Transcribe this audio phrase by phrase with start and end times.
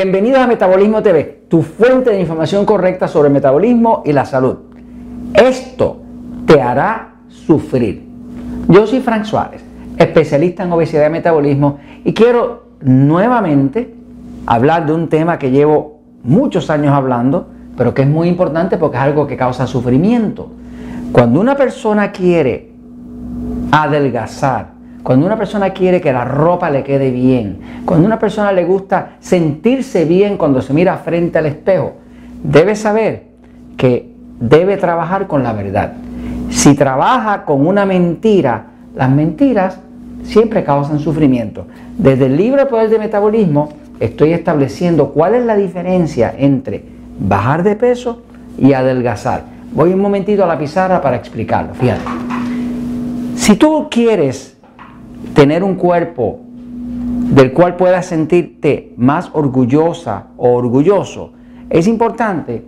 [0.00, 4.58] Bienvenidos a Metabolismo TV, tu fuente de información correcta sobre el metabolismo y la salud.
[5.34, 6.00] Esto
[6.46, 8.06] te hará sufrir.
[8.68, 9.60] Yo soy Frank Suárez,
[9.96, 13.92] especialista en obesidad y metabolismo, y quiero nuevamente
[14.46, 18.98] hablar de un tema que llevo muchos años hablando, pero que es muy importante porque
[18.98, 20.48] es algo que causa sufrimiento.
[21.10, 22.70] Cuando una persona quiere
[23.72, 24.77] adelgazar,
[25.08, 29.12] cuando una persona quiere que la ropa le quede bien, cuando una persona le gusta
[29.20, 31.94] sentirse bien cuando se mira frente al espejo,
[32.44, 33.22] debe saber
[33.78, 35.94] que debe trabajar con la verdad.
[36.50, 39.80] Si trabaja con una mentira, las mentiras
[40.24, 41.66] siempre causan sufrimiento.
[41.96, 43.70] Desde el libro Poder de Metabolismo
[44.00, 46.84] estoy estableciendo cuál es la diferencia entre
[47.18, 48.24] bajar de peso
[48.58, 49.44] y adelgazar.
[49.72, 51.72] Voy un momentito a la pizarra para explicarlo.
[51.72, 52.02] Fíjate.
[53.36, 54.57] Si tú quieres
[55.34, 56.40] tener un cuerpo
[57.34, 61.32] del cual puedas sentirte más orgullosa o orgulloso,
[61.70, 62.64] es importante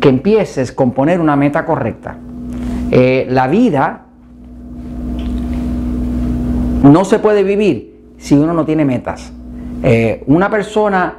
[0.00, 2.16] que empieces con poner una meta correcta.
[2.90, 4.06] Eh, la vida
[6.84, 9.32] no se puede vivir si uno no tiene metas.
[9.82, 11.18] Eh, una persona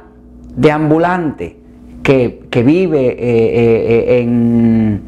[0.56, 1.56] de ambulante
[2.02, 5.02] que, vive eh, en,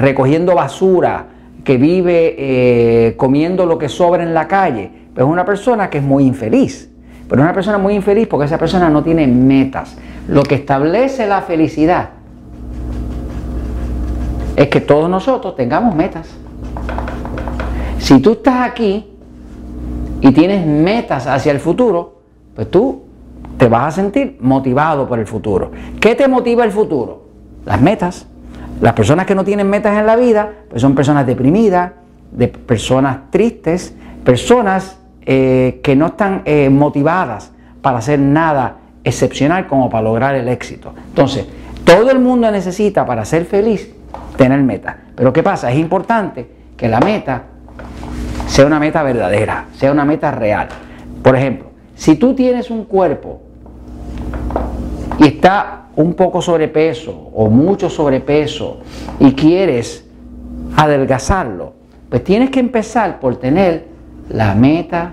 [0.00, 1.26] recogiendo basura,
[1.66, 5.98] que vive eh, comiendo lo que sobra en la calle, pero es una persona que
[5.98, 6.88] es muy infeliz.
[7.28, 9.98] Pero es una persona muy infeliz porque esa persona no tiene metas.
[10.28, 12.10] Lo que establece la felicidad
[14.54, 16.28] es que todos nosotros tengamos metas.
[17.98, 19.10] Si tú estás aquí
[20.20, 22.20] y tienes metas hacia el futuro,
[22.54, 23.02] pues tú
[23.58, 25.72] te vas a sentir motivado por el futuro.
[26.00, 27.24] ¿Qué te motiva el futuro?
[27.64, 28.28] Las metas.
[28.80, 31.92] Las personas que no tienen metas en la vida, pues son personas deprimidas,
[32.30, 33.94] de personas tristes,
[34.24, 40.48] personas eh, que no están eh, motivadas para hacer nada excepcional como para lograr el
[40.48, 40.92] éxito.
[41.08, 41.46] Entonces,
[41.84, 43.90] todo el mundo necesita para ser feliz
[44.36, 44.98] tener meta.
[45.14, 45.70] Pero ¿qué pasa?
[45.70, 47.44] Es importante que la meta
[48.46, 50.68] sea una meta verdadera, sea una meta real.
[51.22, 53.42] Por ejemplo, si tú tienes un cuerpo
[55.96, 58.78] un poco sobrepeso o mucho sobrepeso
[59.18, 60.04] y quieres
[60.76, 61.72] adelgazarlo,
[62.08, 63.86] pues tienes que empezar por tener
[64.28, 65.12] la meta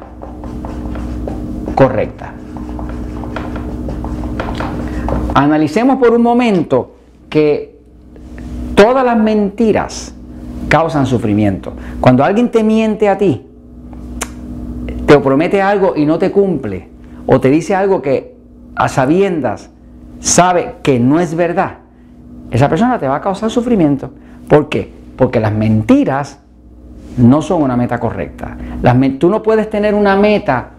[1.76, 2.34] correcta.
[5.36, 6.96] Analicemos por un momento
[7.30, 7.80] que
[8.76, 10.14] todas las mentiras
[10.68, 11.74] causan sufrimiento.
[12.00, 13.46] Cuando alguien te miente a ti,
[15.06, 16.90] te promete algo y no te cumple,
[17.26, 18.36] o te dice algo que
[18.76, 19.70] a sabiendas
[20.24, 21.74] sabe que no es verdad,
[22.50, 24.12] esa persona te va a causar sufrimiento.
[24.48, 24.92] ¿Por qué?
[25.18, 26.40] Porque las mentiras
[27.18, 28.56] no son una meta correcta.
[28.82, 30.70] Las, tú no puedes tener una meta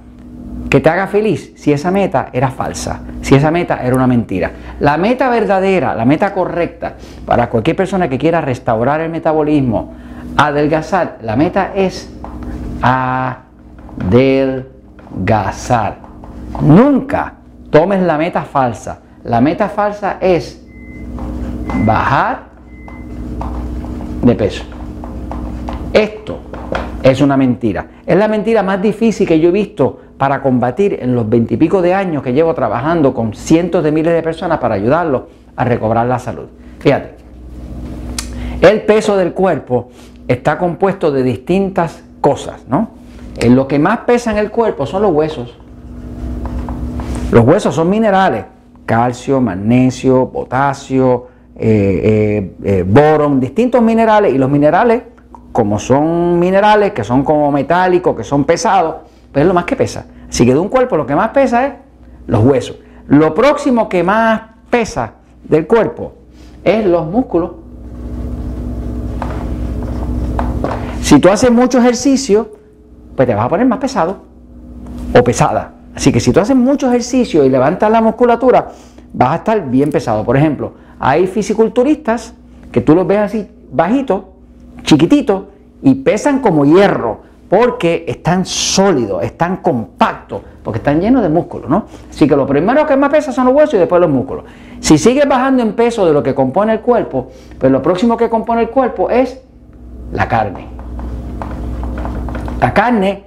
[0.71, 4.51] que te haga feliz si esa meta era falsa, si esa meta era una mentira.
[4.81, 6.95] La meta verdadera, la meta correcta
[7.27, 9.93] para cualquier persona que quiera restaurar el metabolismo,
[10.37, 12.11] adelgazar, la meta es
[12.81, 14.65] adelgazar.
[16.63, 17.35] Nunca
[17.71, 19.01] tomes la meta falsa.
[19.25, 20.61] La meta falsa es
[21.87, 22.43] bajar
[24.23, 24.65] de peso.
[25.95, 26.41] Esto
[27.03, 27.87] es una mentira.
[28.05, 31.95] Es la mentira más difícil que yo he visto para combatir en los veintipico de
[31.95, 35.23] años que llevo trabajando con cientos de miles de personas para ayudarlos
[35.57, 36.49] a recobrar la salud.
[36.81, 37.15] Fíjate,
[38.61, 39.89] el peso del cuerpo
[40.29, 42.91] está compuesto de distintas cosas, ¿no?
[43.39, 45.57] En lo que más pesa en el cuerpo son los huesos.
[47.33, 48.45] Los huesos son minerales
[48.85, 55.03] calcio, magnesio, potasio, eh, eh, eh, boron, distintos minerales y los minerales,
[55.53, 58.97] como son minerales que son como metálicos, que son pesados,
[59.33, 60.07] pues es lo más que pesa.
[60.29, 61.73] Así que de un cuerpo lo que más pesa es
[62.27, 62.77] los huesos.
[63.07, 65.15] Lo próximo que más pesa
[65.45, 66.15] del cuerpo
[66.65, 67.53] es los músculos.
[71.03, 72.51] Si tú haces mucho ejercicio,
[73.15, 74.23] pues te vas a poner más pesado
[75.17, 75.73] o pesada.
[75.95, 78.69] Así que si tú haces mucho ejercicio y levantas la musculatura,
[79.13, 80.25] vas a estar bien pesado.
[80.25, 82.35] Por ejemplo, hay fisiculturistas
[82.73, 84.23] que tú los ves así bajitos,
[84.83, 85.45] chiquititos,
[85.83, 91.85] y pesan como hierro, porque están sólidos, están compactos, porque están llenos de músculos, ¿no?
[92.09, 94.45] Así que lo primero que más pesa son los huesos y después los músculos.
[94.81, 98.29] Si sigues bajando en peso de lo que compone el cuerpo, pues lo próximo que
[98.29, 99.41] compone el cuerpo es
[100.13, 100.67] la carne.
[102.61, 103.25] La carne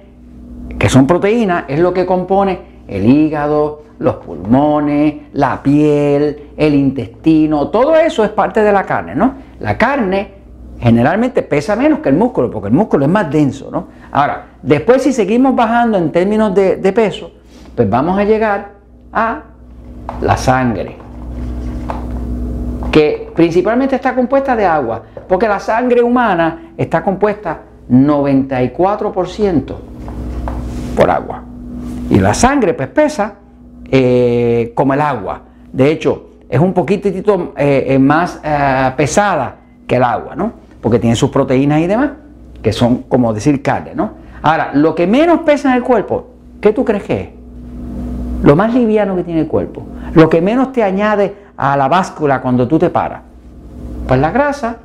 [0.78, 7.68] que son proteínas, es lo que compone el hígado, los pulmones, la piel, el intestino,
[7.68, 9.34] todo eso es parte de la carne, ¿no?
[9.60, 10.38] La carne
[10.78, 13.88] generalmente pesa menos que el músculo, porque el músculo es más denso, ¿no?
[14.12, 17.32] Ahora, después si seguimos bajando en términos de, peso,
[17.74, 18.70] pues vamos a llegar
[19.12, 19.42] a
[20.20, 20.96] la sangre,
[22.92, 29.97] que principalmente está compuesta de agua, porque la sangre humana está compuesta 94%
[30.98, 31.42] por agua.
[32.10, 33.34] Y la sangre pues pesa
[33.88, 35.42] eh, como el agua.
[35.72, 38.40] De hecho, es un poquitito eh, eh, más
[38.96, 39.56] pesada
[39.86, 40.52] que el agua, ¿no?
[40.80, 42.10] Porque tiene sus proteínas y demás,
[42.60, 44.10] que son como decir carne, ¿no?
[44.42, 46.30] Ahora, lo que menos pesa en el cuerpo,
[46.60, 47.28] ¿qué tú crees que es?
[48.42, 49.86] Lo más liviano que tiene el cuerpo.
[50.14, 53.22] Lo que menos te añade a la báscula cuando tú te paras.
[54.08, 54.78] Pues la grasa.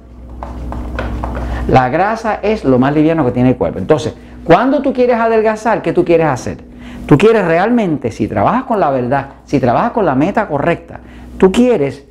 [1.68, 3.80] La grasa es lo más liviano que tiene el cuerpo.
[3.80, 4.14] Entonces,
[4.44, 6.58] cuando tú quieres adelgazar, ¿qué tú quieres hacer?
[7.06, 11.00] Tú quieres realmente, si trabajas con la verdad, si trabajas con la meta correcta,
[11.38, 12.06] tú quieres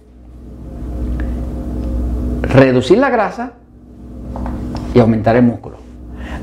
[2.42, 3.52] reducir la grasa
[4.94, 5.76] y aumentar el músculo.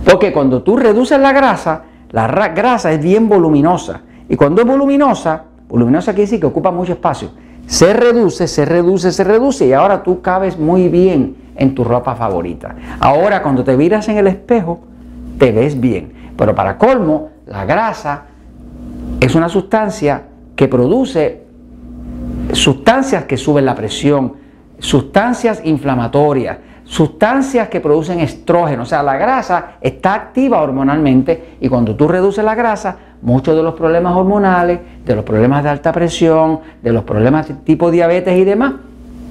[0.04, 4.02] Porque cuando tú reduces la grasa, la grasa es bien voluminosa.
[4.28, 7.30] Y cuando es voluminosa, voluminosa quiere decir que ocupa mucho espacio.
[7.68, 12.16] Se reduce, se reduce, se reduce y ahora tú cabes muy bien en tu ropa
[12.16, 12.76] favorita.
[13.00, 14.80] Ahora cuando te miras en el espejo,
[15.40, 16.14] te ves bien.
[16.38, 18.26] Pero para colmo, la grasa
[19.20, 20.24] es una sustancia
[20.56, 21.44] que produce
[22.52, 24.34] sustancias que suben la presión,
[24.78, 28.84] sustancias inflamatorias, sustancias que producen estrógeno.
[28.84, 33.64] O sea, la grasa está activa hormonalmente y cuando tú reduces la grasa, muchos de
[33.64, 38.44] los problemas hormonales, de los problemas de alta presión, de los problemas tipo diabetes y
[38.44, 38.74] demás,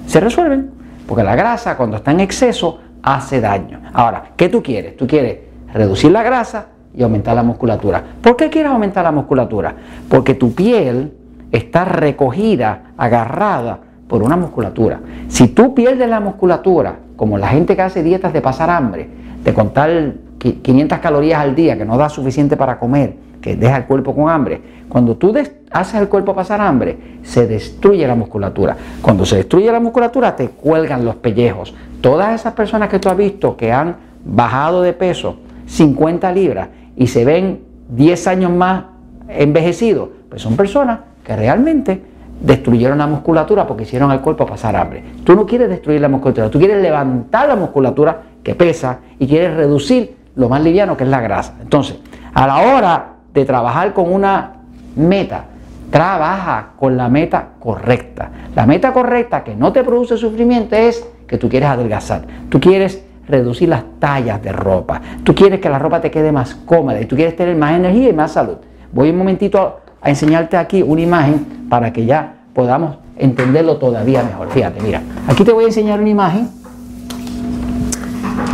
[0.06, 0.70] se resuelven.
[1.06, 3.80] Porque la grasa cuando está en exceso hace daño.
[3.92, 4.96] Ahora, ¿qué tú quieres?
[4.96, 8.02] Tú quieres reducir la grasa y aumentar la musculatura.
[8.22, 9.74] ¿Por qué quieres aumentar la musculatura?
[10.08, 11.12] Porque tu piel
[11.52, 13.78] está recogida, agarrada
[14.08, 15.00] por una musculatura.
[15.28, 19.08] Si tú pierdes la musculatura, como la gente que hace dietas de pasar hambre,
[19.44, 23.84] de contar 500 calorías al día, que no da suficiente para comer, que deja el
[23.84, 25.34] cuerpo con hambre, cuando tú
[25.70, 28.76] haces el cuerpo pasar hambre, se destruye la musculatura.
[29.02, 31.74] Cuando se destruye la musculatura, te cuelgan los pellejos.
[32.00, 35.36] Todas esas personas que tú has visto que han bajado de peso
[35.68, 37.60] 50 libras y se ven
[37.90, 38.84] 10 años más
[39.28, 42.02] envejecidos, pues son personas que realmente
[42.40, 45.02] destruyeron la musculatura porque hicieron al cuerpo pasar hambre.
[45.24, 49.56] Tú no quieres destruir la musculatura, tú quieres levantar la musculatura que pesa y quieres
[49.56, 51.56] reducir lo más liviano que es la grasa.
[51.60, 51.98] Entonces,
[52.32, 54.54] a la hora de trabajar con una
[54.96, 55.44] meta,
[55.90, 58.30] trabaja con la meta correcta.
[58.54, 62.22] La meta correcta que no te produce sufrimiento es que tú quieres adelgazar.
[62.48, 65.00] Tú quieres reducir las tallas de ropa.
[65.22, 68.10] Tú quieres que la ropa te quede más cómoda y tú quieres tener más energía
[68.10, 68.56] y más salud.
[68.92, 74.48] Voy un momentito a enseñarte aquí una imagen para que ya podamos entenderlo todavía mejor.
[74.50, 76.48] Fíjate, mira, aquí te voy a enseñar una imagen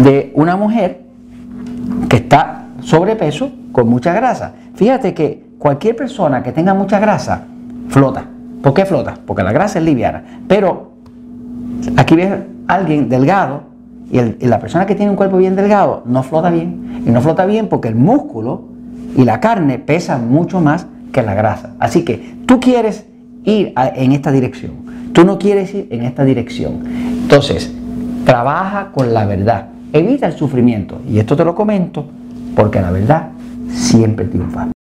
[0.02, 1.02] de una mujer
[2.08, 4.54] que está sobrepeso con mucha grasa.
[4.74, 7.44] Fíjate que cualquier persona que tenga mucha grasa
[7.88, 8.24] flota.
[8.62, 9.14] ¿Por qué flota?
[9.26, 10.24] Porque la grasa es liviana.
[10.48, 10.92] Pero
[11.96, 13.73] aquí ves a alguien delgado
[14.10, 17.02] y, la persona que tiene un cuerpo bien delgado no flota bien.
[17.06, 18.62] Y no flota bien porque el músculo
[19.16, 21.74] y la carne pesan mucho más que la grasa.
[21.78, 23.06] Así que tú quieres
[23.44, 24.72] ir en esta dirección.
[25.12, 26.82] Tú no quieres ir en esta dirección.
[27.22, 27.72] Entonces,
[28.24, 29.69] trabaja con la verdad.
[29.93, 31.00] Evita el sufrimiento.
[31.08, 32.06] Y esto te lo comento
[32.56, 33.29] porque la verdad
[33.70, 34.73] siempre triunfa.